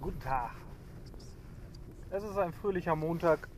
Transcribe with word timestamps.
Guten 0.00 0.20
Tag. 0.20 0.52
Es 2.10 2.22
ist 2.22 2.38
ein 2.38 2.52
fröhlicher 2.52 2.94
Montag, 2.94 3.48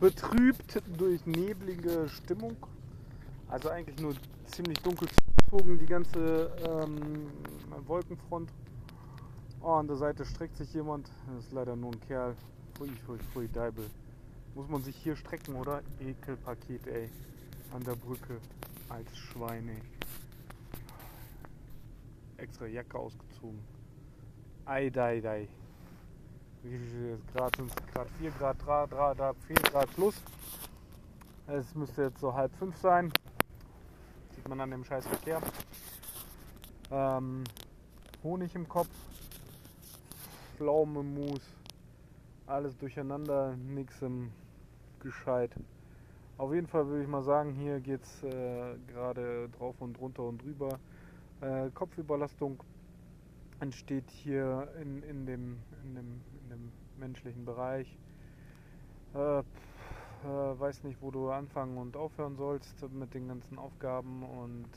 betrübt 0.00 0.82
durch 0.96 1.26
neblige 1.26 2.08
Stimmung. 2.08 2.56
Also 3.48 3.68
eigentlich 3.68 4.00
nur 4.00 4.14
ziemlich 4.46 4.78
dunkel 4.78 5.08
zugezogen, 5.10 5.78
die 5.78 5.84
ganze 5.84 6.50
ähm, 6.66 7.26
Wolkenfront. 7.86 8.50
Oh, 9.60 9.74
an 9.74 9.86
der 9.86 9.96
Seite 9.96 10.24
streckt 10.24 10.56
sich 10.56 10.72
jemand. 10.72 11.10
Das 11.26 11.44
ist 11.44 11.52
leider 11.52 11.76
nur 11.76 11.92
ein 11.92 12.00
Kerl. 12.00 12.34
Pfui, 12.76 12.88
pfui, 13.04 13.18
pfui, 13.18 13.48
Deibel. 13.48 13.90
Muss 14.54 14.70
man 14.70 14.82
sich 14.82 14.96
hier 14.96 15.16
strecken, 15.16 15.54
oder? 15.54 15.82
Ekelpaket, 16.00 16.86
ey. 16.86 17.10
An 17.74 17.84
der 17.84 17.96
Brücke. 17.96 18.40
Als 18.88 19.14
Schweine. 19.18 19.76
Extra 22.38 22.66
Jacke 22.66 22.96
ausgezogen. 22.96 23.60
Ei, 24.64 24.90
dei, 24.90 25.20
dei. 25.20 25.48
Wie 26.62 26.78
viel 26.78 27.18
Grad 27.32 27.56
sind? 27.56 27.72
Grad 27.92 28.08
4 28.20 28.30
Grad, 28.30 28.56
3, 28.64 28.86
3, 28.86 29.14
3, 29.14 29.34
4 29.34 29.56
Grad 29.56 29.94
plus. 29.94 30.14
Es 31.48 31.74
müsste 31.74 32.02
jetzt 32.02 32.20
so 32.20 32.32
halb 32.32 32.54
5 32.56 32.76
sein. 32.76 33.12
Sieht 34.34 34.48
man 34.48 34.60
an 34.60 34.70
dem 34.70 34.84
scheiß 34.84 35.06
Verkehr. 35.06 35.40
Ähm, 36.92 37.44
Honig 38.22 38.54
im 38.54 38.68
Kopf. 38.68 38.88
Pflaumenmus. 40.56 41.40
Alles 42.46 42.76
durcheinander, 42.76 43.56
nichts 43.56 44.00
im 44.00 44.30
Gescheit. 45.00 45.50
Auf 46.36 46.54
jeden 46.54 46.68
Fall 46.68 46.86
würde 46.86 47.02
ich 47.02 47.08
mal 47.08 47.22
sagen, 47.22 47.52
hier 47.52 47.80
geht 47.80 48.02
es 48.02 48.22
äh, 48.22 48.76
gerade 48.86 49.48
drauf 49.58 49.74
und 49.80 49.98
runter 49.98 50.22
und 50.22 50.40
drüber. 50.40 50.78
Äh, 51.40 51.70
Kopfüberlastung 51.70 52.62
entsteht 53.60 54.10
hier 54.10 54.68
in, 54.80 55.02
in, 55.02 55.26
dem, 55.26 55.58
in, 55.84 55.94
dem, 55.94 56.20
in 56.42 56.48
dem 56.50 56.72
menschlichen 56.98 57.44
Bereich. 57.44 57.98
Äh, 59.14 59.38
äh, 59.38 59.44
weiß 60.24 60.82
nicht, 60.82 61.00
wo 61.00 61.10
du 61.12 61.30
anfangen 61.30 61.78
und 61.78 61.96
aufhören 61.96 62.36
sollst 62.36 62.90
mit 62.90 63.14
den 63.14 63.28
ganzen 63.28 63.56
Aufgaben 63.56 64.24
und 64.24 64.68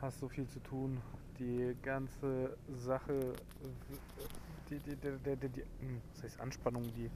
hast 0.00 0.18
so 0.18 0.28
viel 0.28 0.46
zu 0.46 0.60
tun. 0.60 1.00
Die 1.38 1.74
ganze 1.82 2.56
Sache, 2.68 3.32
die, 4.68 4.78
die, 4.78 4.96
die, 4.96 5.36
die, 5.36 5.48
die, 5.48 5.62
hm, 5.80 6.02
das 6.12 6.24
heißt 6.24 6.40
Anspannung, 6.40 6.82
die, 6.94 7.10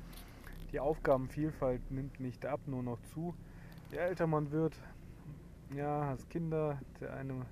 die 0.72 0.80
Aufgabenvielfalt 0.80 1.90
nimmt 1.90 2.18
nicht 2.20 2.46
ab, 2.46 2.60
nur 2.66 2.82
noch 2.82 3.00
zu. 3.12 3.34
Je 3.90 3.98
älter 3.98 4.26
man 4.26 4.50
wird, 4.50 4.74
ja, 5.74 6.06
hast 6.06 6.30
Kinder, 6.30 6.80
der 7.00 7.12
eine 7.12 7.44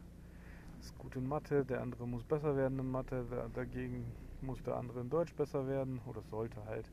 ist 0.84 0.98
gut 0.98 1.16
in 1.16 1.27
Mathe, 1.27 1.64
der 1.64 1.80
andere 1.80 2.06
muss 2.06 2.24
besser 2.24 2.56
werden 2.56 2.78
in 2.78 2.90
Mathe, 2.90 3.24
dagegen 3.54 4.04
muss 4.42 4.62
der 4.62 4.77
andere 4.77 5.00
in 5.00 5.08
Deutsch 5.08 5.34
besser 5.34 5.66
werden 5.66 6.00
oder 6.04 6.20
sollte 6.30 6.62
halt. 6.66 6.90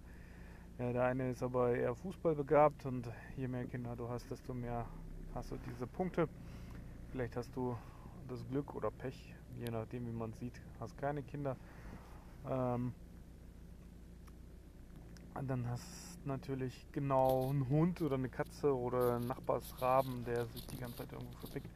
Ja, 0.80 0.94
der 0.94 1.04
eine 1.04 1.30
ist 1.30 1.44
aber 1.44 1.76
eher 1.76 1.94
Fußball 1.96 2.36
begabt 2.36 2.86
und 2.86 3.06
je 3.36 3.50
mehr 3.50 3.66
Kinder 3.66 3.96
du 3.98 4.08
hast, 4.08 4.32
desto 4.32 4.54
mehr 4.54 4.86
hast 5.36 5.52
du 5.52 5.58
diese 5.70 5.88
Punkte. 5.88 6.30
Vielleicht 7.12 7.36
hast 7.36 7.54
du 7.54 7.76
das 8.30 8.48
Glück 8.48 8.74
oder 8.76 8.92
Pech, 8.92 9.36
je 9.60 9.70
nachdem 9.70 10.08
wie 10.08 10.14
man 10.14 10.32
sieht, 10.34 10.62
hast 10.80 10.98
keine 10.98 11.22
Kinder. 11.22 11.58
Ähm, 12.50 12.94
dann 15.44 15.68
hast 15.68 16.26
natürlich 16.26 16.88
genau 16.94 17.50
einen 17.50 17.68
Hund 17.68 18.02
oder 18.02 18.16
eine 18.16 18.30
Katze 18.30 18.74
oder 18.74 19.16
einen 19.16 19.28
Nachbarsraben, 19.28 20.24
der 20.24 20.46
sich 20.46 20.66
die 20.68 20.78
ganze 20.78 21.00
Zeit 21.00 21.12
irgendwo 21.12 21.34
verpickt. 21.40 21.70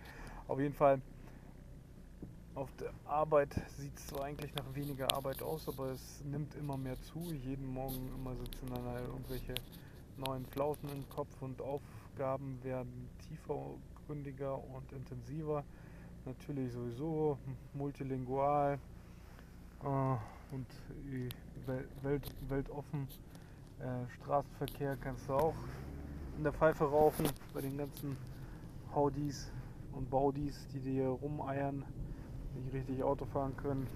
Auf 0.48 0.60
jeden 0.60 0.76
Fall 0.76 1.02
auf 2.56 2.70
der 2.80 2.92
Arbeit 3.06 3.54
sieht 3.78 3.96
es 3.98 4.08
zwar 4.08 4.24
eigentlich 4.24 4.56
nach 4.56 4.74
weniger 4.74 5.14
Arbeit 5.14 5.44
aus, 5.44 5.68
aber 5.68 5.92
es 5.92 6.24
nimmt 6.24 6.56
immer 6.56 6.78
mehr 6.78 7.00
zu. 7.02 7.20
Jeden 7.44 7.68
Morgen 7.74 8.10
immer 8.16 8.34
sitzen 8.36 8.68
dann 8.74 8.84
halt 8.86 9.06
irgendwelche 9.08 9.54
neuen 10.18 10.46
Flausen 10.46 10.90
im 10.90 11.08
Kopf 11.10 11.42
und 11.42 11.62
Aufgaben 11.62 12.58
werden 12.64 13.10
tiefergründiger 13.28 14.56
und 14.56 14.90
intensiver. 14.94 15.66
Natürlich 16.24 16.72
sowieso 16.72 17.38
multilingual 17.74 18.80
äh, 19.84 19.86
und 20.52 20.68
Welt, 22.02 22.36
weltoffen. 22.48 23.08
Äh, 23.80 24.10
Straßenverkehr 24.16 24.96
kannst 24.98 25.28
du 25.28 25.34
auch 25.34 25.56
in 26.38 26.44
der 26.44 26.54
Pfeife 26.54 26.86
rauchen 26.86 27.26
bei 27.54 27.62
den 27.62 27.78
ganzen 27.78 28.16
Haudis 28.94 29.52
und 29.92 30.10
Baudis, 30.10 30.68
die 30.74 30.80
dir 30.80 31.08
rumeiern 31.08 31.84
nicht 32.56 32.74
richtig 32.74 33.04
Auto 33.04 33.26
fahren 33.26 33.56
können. 33.58 33.88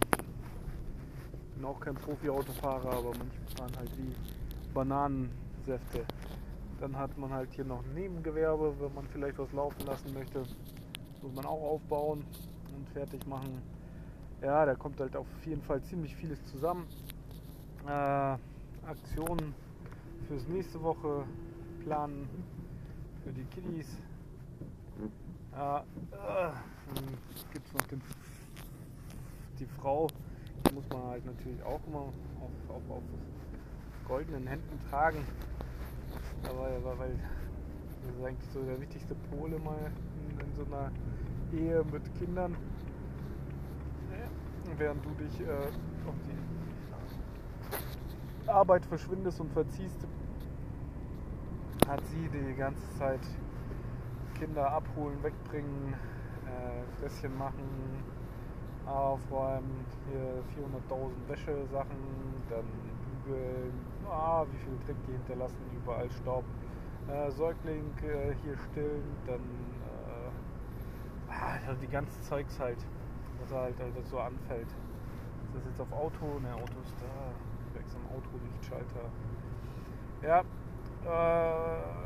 Bin 1.55 1.65
auch 1.65 1.79
kein 1.79 1.95
Profi-Autofahrer, 1.95 2.91
aber 2.91 3.11
manche 3.17 3.57
fahren 3.57 3.71
halt 3.77 3.91
wie 3.97 4.13
Bananensäfte. 4.73 6.05
Dann 6.79 6.97
hat 6.97 7.17
man 7.17 7.31
halt 7.31 7.51
hier 7.53 7.65
noch 7.65 7.83
Nebengewerbe, 7.93 8.75
wenn 8.79 8.93
man 8.93 9.05
vielleicht 9.07 9.37
was 9.37 9.51
laufen 9.51 9.85
lassen 9.85 10.13
möchte. 10.13 10.43
Muss 11.21 11.35
man 11.35 11.45
auch 11.45 11.73
aufbauen 11.73 12.23
und 12.75 12.89
fertig 12.89 13.25
machen. 13.27 13.61
Ja, 14.41 14.65
da 14.65 14.75
kommt 14.75 14.99
halt 15.01 15.15
auf 15.17 15.27
jeden 15.45 15.61
Fall 15.61 15.81
ziemlich 15.83 16.15
vieles 16.15 16.43
zusammen. 16.45 16.87
Äh, 17.85 18.37
Aktionen 18.87 19.53
fürs 20.27 20.47
nächste 20.47 20.81
Woche 20.81 21.25
planen 21.83 22.29
für 23.23 23.31
die 23.31 23.43
Kiddies. 23.45 23.97
Ja, 25.51 25.79
äh, 25.79 25.83
dann 26.93 27.03
gibt 27.51 27.67
es 27.67 27.73
noch 27.73 27.87
den 27.87 28.01
die 29.59 29.65
Frau, 29.65 30.07
die 30.67 30.73
muss 30.73 30.89
man 30.89 31.03
halt 31.03 31.25
natürlich 31.25 31.61
auch 31.63 31.79
immer 31.87 31.99
auf, 31.99 32.13
auf, 32.69 32.81
auf 32.89 33.03
goldenen 34.07 34.47
Händen 34.47 34.79
tragen. 34.89 35.23
Aber 36.43 36.97
weil 36.97 37.19
das 38.03 38.15
ist 38.15 38.25
eigentlich 38.25 38.49
so 38.51 38.63
der 38.63 38.79
wichtigste 38.79 39.15
Pol 39.29 39.51
immer 39.53 39.75
in, 39.77 40.39
in 40.39 40.53
so 40.53 40.63
einer 40.65 40.91
Ehe 41.53 41.83
mit 41.91 42.15
Kindern. 42.15 42.55
Während 44.77 45.03
du 45.03 45.09
dich 45.11 45.41
äh, 45.41 45.67
auf 46.07 46.15
die 46.25 46.37
Arbeit 48.49 48.85
verschwindest 48.85 49.41
und 49.41 49.51
verziehst, 49.51 50.07
hat 51.87 52.05
sie 52.07 52.29
die 52.29 52.55
ganze 52.55 52.89
Zeit 52.97 53.19
Kinder 54.35 54.71
abholen, 54.71 55.21
wegbringen, 55.21 55.93
äh, 56.45 56.83
Fresschen 56.99 57.37
machen, 57.37 57.63
aufräumen, 58.89 59.85
hier 60.09 60.43
400.000 60.89 61.11
Wäschesachen, 61.27 61.97
dann 62.49 62.65
bügeln, 63.23 63.73
ah, 64.09 64.45
wie 64.51 64.57
viel 64.57 64.77
Dreck 64.85 64.97
die 65.07 65.11
hinterlassen, 65.13 65.57
überall 65.75 66.09
Staub. 66.11 66.43
Äh, 67.07 67.31
Säugling 67.31 67.91
äh, 68.03 68.33
hier 68.43 68.57
stillen, 68.71 69.03
dann 69.25 69.39
äh, 69.39 71.31
ah, 71.31 71.75
die 71.81 71.87
ganze 71.87 72.19
Zeugs 72.21 72.59
halt, 72.59 72.77
was 73.41 73.51
halt, 73.51 73.79
halt 73.79 74.07
so 74.07 74.19
anfällt. 74.19 74.67
Ist 74.67 75.55
das 75.55 75.65
jetzt 75.65 75.81
auf 75.81 75.91
Auto? 75.91 76.39
Ne, 76.39 76.53
Auto 76.53 76.79
ist 76.83 76.95
da. 76.99 77.77
Wechsel 77.77 77.97
am 77.97 78.17
Auto, 78.17 78.29
Lichtschalter. 78.43 79.09
Ja, 80.21 80.43
äh, 81.05 81.99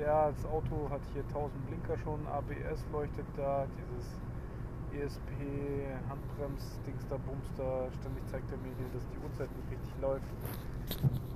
ja, 0.00 0.30
das 0.30 0.46
Auto 0.46 0.88
hat 0.90 1.00
hier 1.12 1.22
1000 1.22 1.66
Blinker 1.66 1.96
schon, 1.98 2.26
ABS 2.26 2.84
leuchtet 2.92 3.26
da, 3.36 3.66
dieses 3.76 4.20
ESP, 4.98 5.30
Handbrems, 6.08 6.80
Dingster, 6.86 7.18
Bumster, 7.18 7.88
ständig 8.00 8.26
zeigt 8.28 8.50
er 8.50 8.58
mir 8.58 8.74
hier, 8.76 8.88
dass 8.92 9.02
die 9.08 9.18
Uhrzeit 9.24 9.48
nicht 9.56 9.70
richtig 9.70 10.00
läuft. 10.00 10.26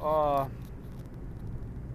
Ah, 0.01 0.47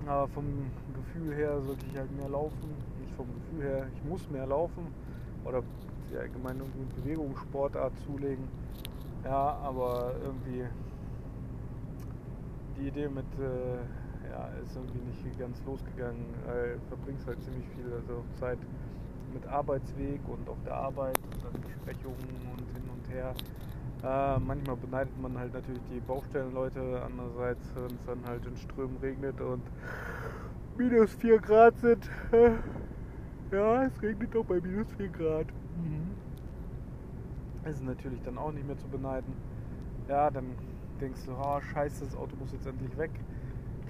aber 0.07 0.27
vom 0.29 0.45
Gefühl 0.93 1.35
her 1.35 1.61
sollte 1.61 1.85
ich 1.85 1.97
halt 1.97 2.11
mehr 2.17 2.29
laufen. 2.29 2.75
Nicht 2.99 3.13
vom 3.15 3.27
Gefühl 3.33 3.63
her, 3.63 3.87
ich 3.93 4.03
muss 4.09 4.29
mehr 4.29 4.47
laufen 4.47 4.87
oder 5.45 5.61
die 6.09 6.17
allgemein 6.17 6.57
irgendwie 6.57 7.01
Bewegungssportart 7.01 7.93
zulegen. 8.05 8.47
Ja, 9.23 9.57
aber 9.63 10.13
irgendwie 10.23 10.65
die 12.77 12.87
Idee 12.87 13.07
mit 13.07 13.25
äh, 13.39 13.77
ja, 14.31 14.47
ist 14.63 14.75
irgendwie 14.75 14.99
nicht 15.27 15.39
ganz 15.39 15.63
losgegangen. 15.65 16.25
Äh, 16.47 16.79
verbringst 16.89 17.27
halt 17.27 17.41
ziemlich 17.43 17.67
viel 17.69 17.93
also 17.93 18.23
Zeit 18.39 18.57
mit 19.33 19.45
Arbeitsweg 19.47 20.19
und 20.27 20.47
auf 20.49 20.57
der 20.65 20.75
Arbeit 20.75 21.17
und 21.17 21.43
dann 21.43 21.61
Besprechungen 21.61 22.17
und 22.51 22.65
hin 22.73 22.89
und 22.89 23.13
her. 23.13 23.33
Äh, 24.03 24.39
manchmal 24.39 24.75
beneidet 24.77 25.21
man 25.21 25.37
halt 25.37 25.53
natürlich 25.53 25.81
die 25.93 25.99
Baustellenleute, 25.99 27.01
andererseits, 27.05 27.61
wenn 27.75 27.95
es 27.95 28.05
dann 28.05 28.25
halt 28.25 28.45
in 28.45 28.57
Strömen 28.57 28.97
regnet 28.97 29.39
und 29.39 29.61
minus 30.77 31.13
4 31.15 31.39
Grad 31.39 31.77
sind. 31.77 32.09
Äh, 32.31 32.51
ja, 33.55 33.83
es 33.85 34.01
regnet 34.01 34.35
auch 34.35 34.45
bei 34.45 34.59
minus 34.59 34.91
4 34.97 35.09
Grad. 35.09 35.47
Mhm. 35.77 36.09
Das 37.63 37.75
ist 37.75 37.83
natürlich 37.83 38.21
dann 38.23 38.37
auch 38.37 38.51
nicht 38.51 38.65
mehr 38.65 38.77
zu 38.77 38.87
beneiden. 38.87 39.33
Ja, 40.07 40.31
dann 40.31 40.55
denkst 40.99 41.21
du, 41.25 41.33
oh, 41.33 41.61
scheiße, 41.61 42.05
das 42.05 42.15
Auto 42.15 42.35
muss 42.39 42.51
jetzt 42.51 42.65
endlich 42.65 42.97
weg. 42.97 43.11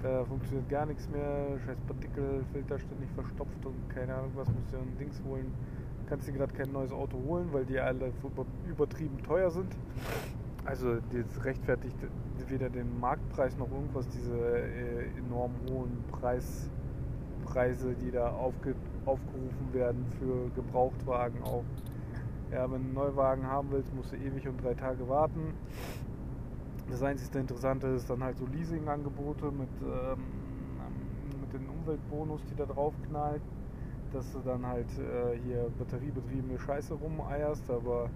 Da 0.02 0.24
funktioniert 0.24 0.68
gar 0.68 0.84
nichts 0.84 1.08
mehr, 1.08 1.58
scheiß 1.64 1.78
Partikelfilter 1.86 2.78
ständig 2.80 3.08
verstopft 3.14 3.64
und 3.64 3.88
keine 3.88 4.14
Ahnung 4.14 4.32
was, 4.34 4.48
musst 4.48 4.72
du 4.72 4.78
ein 4.78 4.98
Dings 4.98 5.22
holen. 5.24 5.52
kannst 6.06 6.26
dir 6.26 6.32
gerade 6.32 6.52
kein 6.52 6.72
neues 6.72 6.92
Auto 6.92 7.16
holen, 7.24 7.48
weil 7.52 7.64
die 7.64 7.78
alle 7.78 8.12
übertrieben 8.68 9.22
teuer 9.22 9.50
sind. 9.50 9.76
Also 10.64 10.96
das 10.96 11.44
rechtfertigt 11.44 11.96
weder 12.48 12.68
den 12.68 12.98
Marktpreis 13.00 13.56
noch 13.56 13.70
irgendwas, 13.70 14.08
diese 14.08 14.34
äh, 14.34 15.06
enorm 15.18 15.52
hohen 15.70 16.04
Preis, 16.10 16.68
Preise, 17.44 17.94
die 17.94 18.10
da 18.10 18.30
aufge, 18.30 18.74
aufgerufen 19.06 19.72
werden 19.72 20.04
für 20.18 20.50
Gebrauchtwagen 20.54 21.42
auch. 21.44 21.64
Ja, 22.52 22.64
wenn 22.64 22.70
du 22.70 22.74
einen 22.74 22.94
Neuwagen 22.94 23.46
haben 23.46 23.70
willst, 23.70 23.94
musst 23.94 24.12
du 24.12 24.16
ewig 24.16 24.46
und 24.46 24.62
drei 24.62 24.74
Tage 24.74 25.08
warten. 25.08 25.54
Das 26.90 27.02
einzige 27.02 27.38
Interessante 27.38 27.86
ist 27.88 28.10
dann 28.10 28.22
halt 28.22 28.36
so 28.36 28.46
Leasing-Angebote 28.46 29.50
mit, 29.50 29.68
ähm, 29.82 30.22
mit 31.40 31.52
den 31.52 31.68
Umweltbonus, 31.68 32.42
die 32.50 32.54
da 32.54 32.66
drauf 32.66 32.94
knallt, 33.08 33.42
dass 34.12 34.30
du 34.32 34.40
dann 34.40 34.66
halt 34.66 34.88
äh, 34.98 35.38
hier 35.44 35.70
batteriebetriebene 35.78 36.58
Scheiße 36.58 36.94
rumeierst, 36.94 37.70
aber 37.70 38.10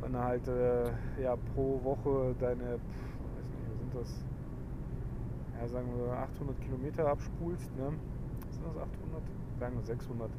wenn 0.00 0.12
du 0.12 0.18
halt 0.18 0.48
äh, 0.48 0.90
ja, 1.22 1.36
pro 1.54 1.80
Woche 1.82 2.34
deine, 2.38 2.78
pff, 2.78 3.02
weiß 3.36 3.48
nicht, 3.48 3.70
was 3.70 3.78
sind 3.78 3.94
das, 3.94 4.24
ja, 5.60 5.68
sagen 5.68 5.88
wir 5.96 6.12
800 6.12 6.60
Kilometer 6.60 7.06
abspulst, 7.06 7.74
ne? 7.76 7.92
Sind 8.50 8.66
das 8.66 8.76
800? 8.76 9.22
Sagen 9.58 9.76
wir 9.76 9.82
600 9.82 10.30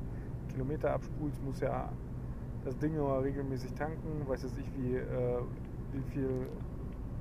Kilometer 0.49 0.93
abspulst, 0.93 1.43
muss 1.43 1.59
ja 1.61 1.89
das 2.63 2.77
Ding 2.77 2.95
immer 2.95 3.23
regelmäßig 3.23 3.73
tanken, 3.73 4.27
weiß 4.27 4.43
jetzt 4.43 4.57
nicht, 4.57 4.69
wie, 4.77 4.95
äh, 4.95 5.41
wie 5.93 6.01
viel 6.11 6.47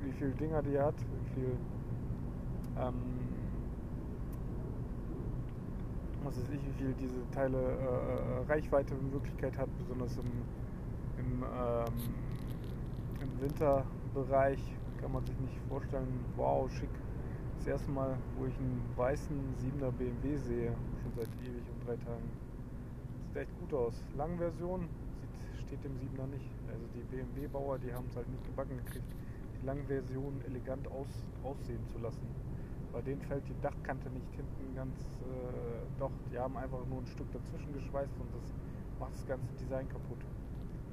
wie 0.02 0.12
viel 0.12 0.30
Dinger 0.32 0.62
die 0.62 0.78
hat, 0.78 0.94
wie 0.98 1.34
viel 1.34 1.56
ähm, 2.78 3.20
was 6.22 6.36
weiß 6.36 6.50
ich, 6.50 6.66
wie 6.66 6.72
viel 6.72 6.94
diese 7.00 7.30
Teile 7.30 7.58
äh, 7.58 8.42
äh 8.42 8.44
Reichweite 8.48 8.94
in 8.94 9.12
Wirklichkeit 9.12 9.56
hat, 9.56 9.68
besonders 9.78 10.16
im, 10.16 10.30
im, 11.18 11.42
ähm, 11.42 11.94
im 13.20 13.40
Winterbereich 13.40 14.60
kann 15.00 15.12
man 15.12 15.24
sich 15.24 15.38
nicht 15.40 15.58
vorstellen, 15.68 16.24
wow, 16.36 16.70
schick. 16.70 16.90
Das 17.58 17.66
erste 17.66 17.90
Mal, 17.90 18.16
wo 18.38 18.46
ich 18.46 18.56
einen 18.58 18.82
weißen 18.96 19.36
7er 19.58 19.90
BMW 19.92 20.36
sehe, 20.36 20.72
schon 21.02 21.12
seit 21.16 21.28
ewig 21.42 21.64
und 21.74 21.86
drei 21.86 21.96
Tagen. 21.96 22.28
Sieht 23.28 23.36
echt 23.36 23.60
gut 23.60 23.74
aus. 23.74 23.94
Langversion 24.16 24.88
sieht, 25.20 25.66
steht 25.66 25.84
dem 25.84 25.92
7er 25.92 26.26
nicht. 26.26 26.50
Also 26.68 26.84
die 26.94 27.02
BMW-Bauer, 27.14 27.78
die 27.78 27.92
haben 27.92 28.06
es 28.08 28.16
halt 28.16 28.28
nicht 28.28 28.44
gebacken 28.44 28.76
gekriegt 28.84 29.12
die 29.60 29.66
Langversion 29.66 30.40
elegant 30.46 30.86
aus, 30.88 31.08
aussehen 31.42 31.84
zu 31.92 31.98
lassen. 31.98 32.26
Bei 32.92 33.00
denen 33.02 33.20
fällt 33.22 33.46
die 33.48 33.60
Dachkante 33.60 34.10
nicht 34.10 34.32
hinten 34.34 34.74
ganz, 34.74 34.96
äh, 35.22 35.98
doch, 35.98 36.10
die 36.32 36.38
haben 36.38 36.56
einfach 36.56 36.84
nur 36.86 36.98
ein 37.00 37.06
Stück 37.06 37.30
dazwischen 37.32 37.72
geschweißt 37.72 38.12
und 38.18 38.34
das 38.34 38.52
macht 38.98 39.14
das 39.14 39.26
ganze 39.26 39.52
Design 39.60 39.88
kaputt. 39.88 40.18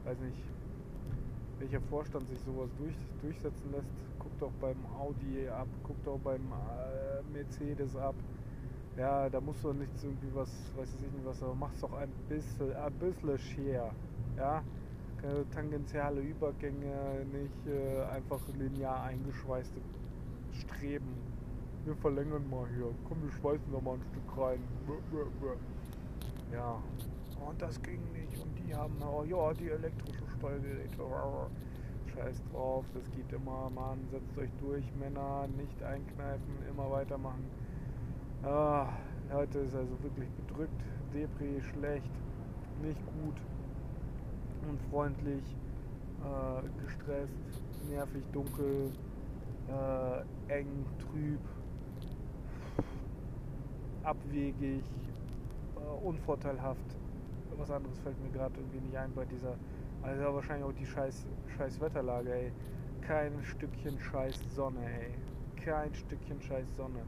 Weiß 0.06 0.20
nicht, 0.20 0.38
welcher 1.60 1.82
Vorstand 1.82 2.28
sich 2.30 2.40
sowas 2.42 2.70
durch, 2.78 2.96
durchsetzen 3.22 3.72
lässt. 3.72 3.90
Guckt 4.20 4.42
doch 4.42 4.52
beim 4.62 4.78
Audi 5.00 5.48
ab, 5.50 5.68
guckt 5.84 6.08
auch 6.08 6.20
beim 6.20 6.42
äh, 6.52 7.24
Mercedes 7.34 7.96
ab. 7.96 8.16
Ja, 8.96 9.30
da 9.30 9.40
musst 9.42 9.64
du 9.64 9.74
nichts 9.74 10.04
irgendwie 10.04 10.34
was, 10.34 10.50
weiß 10.76 10.94
ich 10.96 11.02
nicht 11.02 11.26
was, 11.26 11.42
aber 11.44 11.56
machst 11.56 11.82
doch 11.84 11.94
ein 11.94 12.10
bisschen, 12.28 12.76
ein 12.76 12.94
bisschen 12.94 13.38
Share. 13.38 13.92
Ja, 14.38 14.64
äh, 15.24 15.44
tangentiale 15.54 16.22
Übergänge, 16.22 17.26
nicht 17.32 17.68
äh, 17.68 18.04
einfach 18.06 18.40
linear 18.58 19.04
eingeschweißte 19.04 19.80
Streben. 20.52 21.16
Wir 21.86 21.96
verlängern 21.96 22.50
mal 22.50 22.68
hier. 22.76 22.94
Komm, 23.08 23.24
wir 23.24 23.32
schweißen 23.32 23.72
da 23.72 23.80
mal 23.80 23.96
ein 23.96 24.04
Stück 24.12 24.38
rein. 24.38 24.60
Ja. 26.52 26.82
Und 27.48 27.62
das 27.62 27.82
ging 27.82 28.02
nicht. 28.12 28.44
Und 28.44 28.52
die 28.60 28.76
haben, 28.76 28.96
oh, 29.02 29.24
ja, 29.24 29.54
die 29.54 29.70
elektrische 29.70 30.24
Steuergeräte. 30.38 30.98
Scheiß 32.14 32.44
drauf, 32.52 32.86
das 32.94 33.10
geht 33.12 33.32
immer. 33.32 33.70
Mann, 33.70 34.00
setzt 34.12 34.38
euch 34.38 34.50
durch, 34.60 34.84
Männer. 35.00 35.48
Nicht 35.58 35.82
einkneifen, 35.84 36.58
immer 36.70 36.92
weitermachen. 36.92 37.46
Ah, 38.44 38.90
heute 39.32 39.60
ist 39.60 39.76
also 39.76 39.92
wirklich 40.04 40.30
bedrückt, 40.30 40.84
Depri, 41.14 41.62
schlecht, 41.62 42.12
nicht 42.82 43.00
gut 43.06 43.36
unfreundlich, 44.70 45.44
äh, 46.24 46.84
gestresst, 46.84 47.62
nervig, 47.90 48.24
dunkel, 48.32 48.92
äh, 49.68 50.54
eng, 50.54 50.86
trüb, 51.00 51.40
abwegig, 54.04 54.84
äh, 55.76 56.06
unvorteilhaft. 56.06 56.98
Was 57.58 57.72
anderes 57.72 58.00
fällt 58.00 58.22
mir 58.22 58.30
gerade 58.30 58.54
irgendwie 58.60 58.80
nicht 58.80 58.96
ein 58.96 59.12
bei 59.14 59.26
dieser, 59.26 59.56
also 60.04 60.36
wahrscheinlich 60.36 60.66
auch 60.66 60.74
die 60.74 60.86
scheiß, 60.86 61.26
scheiß 61.58 61.82
Wetterlage, 61.82 62.34
ey. 62.34 62.52
Kein 63.02 63.44
Stückchen 63.44 64.00
scheiß 64.00 64.40
Sonne, 64.56 64.82
ey. 64.86 65.12
Kein 65.64 65.94
Stückchen 65.94 66.42
scheiß 66.42 66.76
Sonne. 66.76 67.02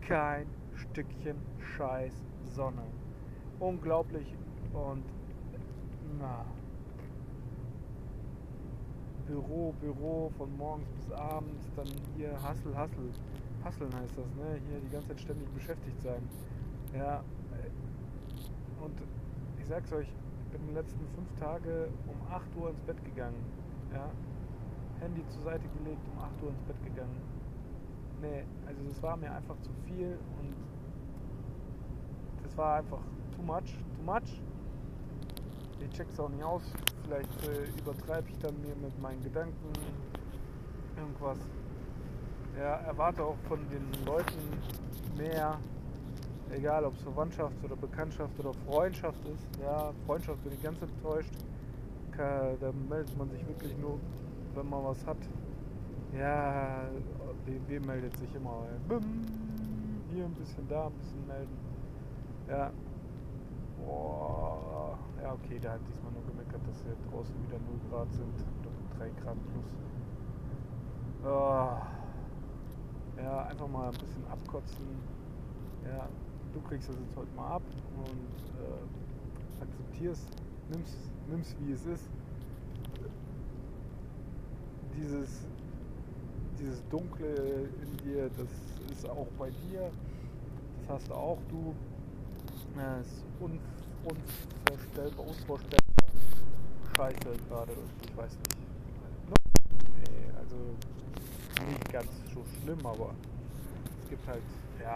Kein 0.00 0.46
Stückchen 0.74 1.36
scheiß 1.76 2.12
Sonne. 2.54 2.82
Unglaublich 3.60 4.34
und 4.72 5.04
na, 6.18 6.44
Büro, 9.34 9.74
Büro 9.80 10.30
von 10.38 10.56
morgens 10.56 10.88
bis 10.90 11.10
abends, 11.10 11.68
dann 11.74 11.88
hier 12.16 12.40
Hassel, 12.40 12.76
Hassel. 12.76 13.10
Hasseln 13.64 13.92
heißt 13.92 14.16
das, 14.16 14.26
ne? 14.36 14.60
Hier 14.68 14.78
die 14.78 14.88
ganze 14.90 15.08
Zeit 15.08 15.20
ständig 15.20 15.48
beschäftigt 15.48 16.00
sein. 16.02 16.22
Ja. 16.96 17.24
Und 18.80 18.94
ich 19.58 19.66
sag's 19.66 19.92
euch, 19.92 20.06
ich 20.06 20.52
bin 20.52 20.68
die 20.68 20.74
letzten 20.74 21.04
fünf 21.16 21.34
Tage 21.40 21.88
um 22.06 22.14
8 22.32 22.42
Uhr 22.60 22.70
ins 22.70 22.80
Bett 22.82 23.04
gegangen. 23.04 23.42
Ja. 23.92 24.08
Handy 25.00 25.26
zur 25.26 25.42
Seite 25.42 25.64
gelegt, 25.78 26.06
um 26.14 26.22
8 26.22 26.42
Uhr 26.44 26.50
ins 26.50 26.62
Bett 26.62 26.84
gegangen. 26.84 27.20
Nee, 28.22 28.44
also 28.68 28.80
das 28.88 29.02
war 29.02 29.16
mir 29.16 29.32
einfach 29.32 29.56
zu 29.62 29.72
viel 29.88 30.16
und 30.38 30.54
das 32.44 32.56
war 32.56 32.76
einfach 32.76 33.00
too 33.34 33.42
much, 33.42 33.74
too 33.96 34.04
much. 34.04 34.40
Ich 35.84 35.96
check's 35.96 36.18
auch 36.18 36.28
nicht 36.28 36.42
aus 36.42 36.62
vielleicht 37.04 37.46
äh, 37.46 37.78
übertreibe 37.78 38.28
ich 38.30 38.38
dann 38.38 38.54
mir 38.60 38.74
mit 38.76 38.98
meinen 39.00 39.22
Gedanken 39.22 39.72
irgendwas. 40.96 41.38
Ja, 42.58 42.76
erwarte 42.76 43.24
auch 43.24 43.36
von 43.48 43.58
den 43.68 43.86
Leuten 44.06 44.40
mehr, 45.16 45.58
egal 46.50 46.84
ob 46.84 46.94
es 46.94 47.02
Verwandtschaft 47.02 47.56
oder 47.64 47.76
Bekanntschaft 47.76 48.38
oder 48.38 48.52
Freundschaft 48.66 49.18
ist. 49.26 49.60
Ja, 49.60 49.92
Freundschaft 50.06 50.42
bin 50.44 50.52
ich 50.52 50.62
ganz 50.62 50.80
enttäuscht. 50.80 51.32
Da 52.16 52.70
meldet 52.88 53.16
man 53.18 53.28
sich 53.30 53.44
wirklich 53.48 53.76
nur, 53.78 53.98
wenn 54.54 54.68
man 54.68 54.84
was 54.84 55.04
hat. 55.04 55.16
Ja, 56.16 56.88
BMW 57.44 57.80
meldet 57.80 58.16
sich 58.18 58.32
immer. 58.36 58.68
hier 60.12 60.24
ein 60.24 60.34
bisschen, 60.34 60.68
da 60.68 60.86
ein 60.86 60.92
bisschen 60.92 61.26
melden. 61.26 61.58
Ja. 62.48 62.70
Boah. 63.84 64.98
Ja, 65.22 65.32
okay, 65.32 65.58
der 65.58 65.72
hat 65.72 65.80
diesmal 65.88 66.12
nur 66.12 66.24
gemeckert, 66.26 66.60
dass 66.66 66.82
hier 66.82 66.96
draußen 67.10 67.34
wieder 67.46 67.58
0 67.58 67.80
Grad 67.90 68.12
sind. 68.12 68.34
Oder 68.60 68.98
3 68.98 69.10
Grad 69.22 69.36
plus. 69.52 69.74
Oh. 71.24 71.94
Ja, 73.22 73.44
einfach 73.46 73.68
mal 73.68 73.86
ein 73.88 73.92
bisschen 73.92 74.26
abkotzen. 74.30 74.86
Ja, 75.86 76.08
du 76.52 76.60
kriegst 76.62 76.88
das 76.88 76.96
jetzt 76.98 77.16
heute 77.16 77.34
mal 77.36 77.56
ab 77.56 77.62
und 78.06 78.60
äh, 78.60 79.62
akzeptierst, 79.62 80.28
nimmst, 80.70 80.96
nimmst 81.28 81.56
wie 81.60 81.72
es 81.72 81.86
ist. 81.86 82.08
Dieses, 84.96 85.46
dieses 86.58 86.86
Dunkle 86.88 87.68
in 87.82 87.96
dir, 87.98 88.30
das 88.36 88.48
ist 88.90 89.08
auch 89.08 89.26
bei 89.38 89.50
dir. 89.50 89.90
Das 90.80 90.88
hast 90.96 91.08
du 91.08 91.14
auch 91.14 91.38
du. 91.48 91.74
Ja, 92.76 92.98
ist 92.98 93.24
un, 93.40 93.60
unvorstellbar, 94.04 95.26
unvorstellbar 95.26 95.94
scheiße 96.96 97.36
gerade. 97.48 97.72
Ich 98.02 98.16
weiß 98.16 98.30
nicht. 98.32 98.56
Nee, 99.96 100.30
also 100.38 100.56
nicht 101.68 101.92
ganz 101.92 102.08
so 102.32 102.44
schlimm, 102.60 102.84
aber 102.86 103.14
es 104.02 104.10
gibt 104.10 104.26
halt, 104.26 104.42
ja, 104.80 104.94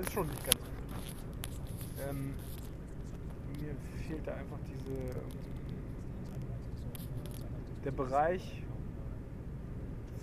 ist 0.00 0.12
schon 0.12 0.26
nicht 0.26 0.44
ganz 0.44 0.56
so 0.56 0.64
schlimm. 0.64 2.08
Ähm, 2.08 2.34
mir 3.60 3.74
fehlt 4.06 4.26
da 4.26 4.34
einfach 4.34 4.58
diese, 4.68 5.20
der 7.84 7.90
Bereich 7.92 8.62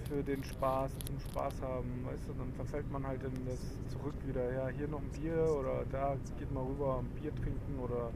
für 0.08 0.24
den 0.24 0.44
Spaß, 0.44 0.92
zum 1.06 1.20
Spaß 1.20 1.62
haben, 1.62 2.06
weißt 2.06 2.30
du, 2.30 2.34
dann 2.34 2.52
verfällt 2.54 2.90
man 2.92 3.06
halt 3.06 3.24
in 3.24 3.46
das 3.46 3.60
zurück 3.92 4.16
wieder, 4.26 4.52
ja, 4.54 4.68
hier 4.68 4.88
noch 4.88 5.02
ein 5.02 5.10
Bier 5.10 5.36
oder 5.60 5.84
da 5.92 6.16
geht 6.38 6.52
mal 6.52 6.64
rüber 6.64 7.00
ein 7.00 7.22
Bier 7.22 7.34
trinken 7.36 7.80
oder 7.82 8.12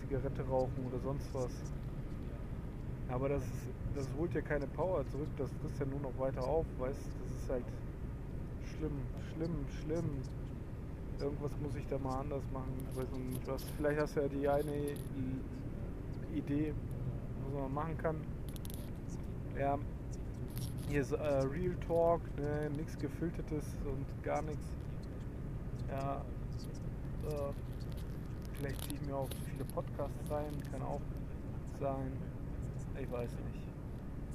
Zigarette 0.00 0.42
rauchen 0.42 0.86
oder 0.86 0.98
sonst 1.00 1.32
was. 1.32 1.52
Aber 3.08 3.28
das, 3.28 3.42
ist, 3.42 3.68
das 3.94 4.08
holt 4.18 4.34
ja 4.34 4.40
keine 4.40 4.66
Power 4.66 5.06
zurück, 5.10 5.28
das 5.36 5.50
frisst 5.60 5.78
ja 5.80 5.86
nur 5.86 6.00
noch 6.00 6.18
weiter 6.18 6.42
auf, 6.42 6.66
weißt 6.78 6.98
du? 6.98 7.10
Das 7.24 7.42
ist 7.42 7.50
halt 7.50 7.64
schlimm, 8.76 9.00
schlimm, 9.34 9.66
schlimm. 9.82 10.10
Irgendwas 11.20 11.52
muss 11.62 11.76
ich 11.76 11.86
da 11.88 11.98
mal 11.98 12.20
anders 12.20 12.42
machen. 12.52 12.72
Weiß 12.94 13.06
nicht 13.12 13.46
was. 13.46 13.62
Vielleicht 13.76 14.00
hast 14.00 14.16
du 14.16 14.20
ja 14.22 14.28
die 14.28 14.48
eine 14.48 14.72
Idee, 16.34 16.72
was 17.44 17.62
man 17.62 17.74
machen 17.74 17.98
kann. 17.98 18.16
Ja, 19.56 19.78
hier 20.88 21.00
ist 21.00 21.12
äh, 21.12 21.16
Real 21.16 21.76
Talk, 21.86 22.20
ne, 22.38 22.70
nichts 22.76 22.98
gefiltertes 22.98 23.64
und 23.84 24.06
gar 24.22 24.42
nichts. 24.42 24.66
Ja, 25.90 26.22
äh, 27.28 27.52
vielleicht 28.54 28.82
ziehe 28.84 28.94
ich 28.94 29.06
mir 29.06 29.16
auch 29.16 29.28
viele 29.50 29.64
Podcasts 29.64 30.30
rein, 30.30 30.52
kann 30.70 30.82
auch 30.82 31.00
sein. 31.80 32.12
Ich 33.00 33.10
weiß 33.10 33.30
nicht. 33.30 33.66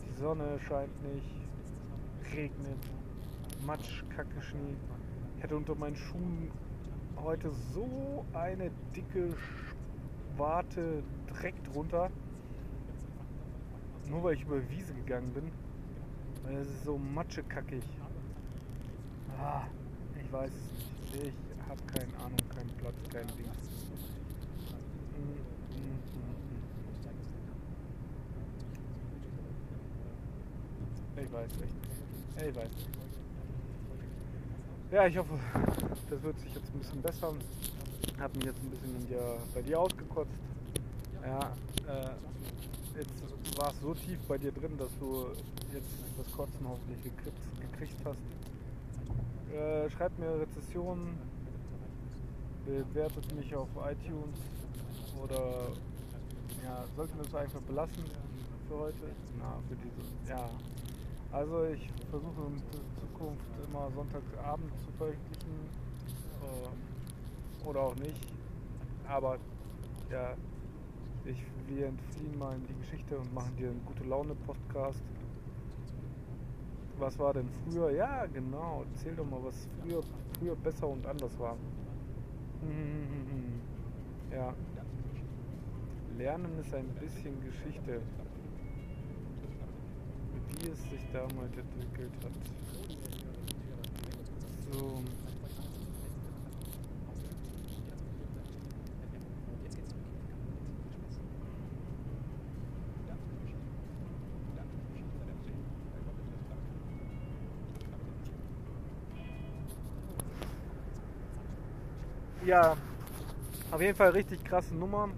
Die 0.05 0.21
Sonne 0.21 0.59
scheint 0.67 0.91
nicht, 1.03 1.31
regnet, 2.33 2.79
Matsch, 3.65 4.03
Kacke, 4.15 4.41
Schnee. 4.41 4.75
Ich 5.37 5.43
hatte 5.43 5.55
unter 5.55 5.75
meinen 5.75 5.95
Schuhen 5.95 6.51
heute 7.23 7.51
so 7.73 8.25
eine 8.33 8.71
dicke 8.95 9.33
Schwarte 10.35 11.03
Dreck 11.27 11.55
drunter. 11.65 12.09
Nur 14.09 14.23
weil 14.23 14.35
ich 14.35 14.43
über 14.43 14.67
Wiese 14.69 14.93
gegangen 14.93 15.33
bin. 15.33 15.51
Weil 16.47 16.61
ist 16.61 16.85
so 16.85 16.97
matschekackig. 16.97 17.83
Ah, 19.37 19.63
ich 20.15 20.31
weiß 20.31 20.51
nicht. 21.13 21.25
Ich 21.25 21.69
habe 21.69 21.81
keine 21.87 22.17
Ahnung, 22.23 22.37
keinen 22.55 22.69
Platz, 22.77 22.95
kein 23.11 23.25
mm, 23.25 23.31
ich 31.21 31.33
weiß 31.33 31.51
echt 31.51 31.59
nicht. 31.59 32.49
Ich 32.49 32.55
weiß 32.55 32.69
nicht. 32.69 32.89
Ja, 34.89 35.05
ich 35.07 35.17
hoffe, 35.17 35.37
das 36.09 36.23
wird 36.23 36.39
sich 36.39 36.55
jetzt 36.55 36.73
ein 36.73 36.79
bisschen 36.79 37.01
bessern. 37.01 37.35
Hab 38.17 38.33
mich 38.35 38.45
jetzt 38.45 38.63
ein 38.63 38.69
bisschen 38.69 39.07
dir, 39.07 39.37
bei 39.53 39.61
dir 39.61 39.81
ausgekotzt. 39.81 40.31
Ja, 41.21 41.51
äh, 41.89 42.11
jetzt 42.97 43.26
war 43.57 43.71
es 43.71 43.79
so 43.81 43.93
tief 43.93 44.19
bei 44.27 44.37
dir 44.37 44.51
drin, 44.51 44.77
dass 44.77 44.89
du 44.99 45.27
jetzt 45.73 45.89
das 46.17 46.31
Kotzen 46.31 46.67
hoffentlich 46.67 47.03
gekriegt, 47.03 47.37
gekriegt 47.59 47.99
hast. 48.05 48.19
Äh, 49.51 49.89
schreibt 49.89 50.19
mir 50.19 50.39
Rezessionen, 50.41 51.17
bewertet 52.65 53.33
mich 53.33 53.55
auf 53.55 53.69
iTunes 53.89 54.37
oder 55.23 55.69
ja, 56.63 56.83
sollten 56.95 57.17
wir 57.17 57.25
es 57.25 57.33
einfach 57.33 57.61
belassen 57.61 58.03
für 58.67 58.77
heute? 58.77 59.11
Na, 59.39 59.57
für 59.67 59.75
diese, 59.75 60.29
ja. 60.29 60.49
Also 61.31 61.65
ich 61.65 61.89
versuche 62.11 62.41
in 62.47 62.61
Zukunft 62.99 63.45
immer 63.67 63.89
Sonntagabend 63.95 64.71
zu 64.85 64.91
veröffentlichen 64.97 65.69
äh, 66.43 67.67
oder 67.67 67.81
auch 67.81 67.95
nicht. 67.95 68.27
Aber 69.07 69.37
ja, 70.11 70.35
ich, 71.27 71.43
wir 71.67 71.87
entfliehen 71.87 72.37
mal 72.37 72.55
in 72.55 72.65
die 72.67 72.75
Geschichte 72.75 73.17
und 73.17 73.33
machen 73.33 73.55
dir 73.57 73.69
einen 73.69 73.85
gute 73.85 74.03
Laune 74.03 74.35
Podcast. 74.45 75.01
Was 76.99 77.17
war 77.19 77.33
denn 77.33 77.47
früher? 77.63 77.91
Ja, 77.91 78.25
genau. 78.25 78.83
Erzähl 78.93 79.15
doch 79.15 79.29
mal, 79.29 79.39
was 79.43 79.67
früher, 79.81 80.01
früher 80.39 80.55
besser 80.55 80.87
und 80.87 81.05
anders 81.05 81.37
war. 81.39 81.55
Ja. 84.29 84.53
Lernen 86.17 86.59
ist 86.59 86.75
ein 86.75 86.85
bisschen 86.99 87.41
Geschichte 87.41 88.01
wie 90.61 90.69
es 90.69 90.89
sich 90.89 91.01
damals 91.13 91.55
entwickelt 91.57 92.11
hat. 92.23 92.31
Ja, 112.47 112.77
auf 113.71 113.81
jeden 113.81 113.93
Fall 113.93 114.11
richtig 114.11 114.41
krasse 114.41 114.73
Nummer. 114.73 115.09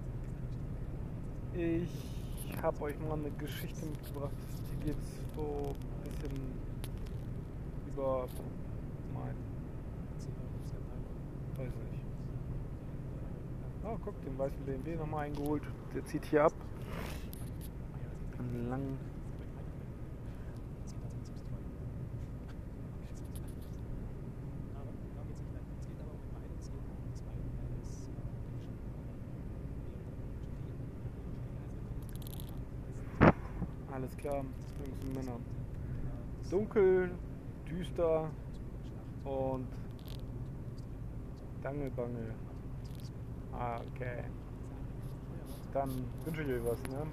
Ich 1.54 2.56
habe 2.60 2.80
euch 2.82 2.98
mal 2.98 3.12
eine 3.12 3.30
Geschichte 3.30 3.86
mitgebracht, 3.86 4.32
die 4.72 4.86
geht 4.86 4.96
so 5.36 5.76
ein 5.76 6.10
bisschen 6.10 6.36
über 7.86 8.26
mein. 9.14 9.36
Weiß 11.56 11.72
nicht. 11.72 12.04
Oh, 13.84 13.96
guck, 14.04 14.20
den 14.24 14.36
weißen 14.36 14.58
BMW 14.66 14.96
nochmal 14.96 15.26
eingeholt. 15.26 15.62
Der 15.94 16.04
zieht 16.06 16.24
hier 16.24 16.46
ab. 16.46 16.52
Einen 18.40 18.70
langen. 18.70 18.98
Alles 34.00 34.16
klar. 34.16 34.36
Jungs 34.36 35.04
und 35.04 35.14
Männer. 35.14 35.36
Dunkel, 36.50 37.10
düster 37.70 38.30
und 39.24 39.66
Dangelbangel. 41.62 42.32
Ah, 43.52 43.78
okay. 43.94 44.24
Dann 45.74 45.90
wünsche 46.24 46.42
ich 46.44 46.48
euch 46.48 46.64
was, 46.64 46.82
ne? 46.90 47.06